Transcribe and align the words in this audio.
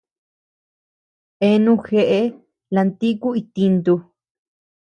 Eanu 1.47 1.75
jeʼe 1.87 2.19
lantikuu 2.73 3.37
itintu. 3.41 3.93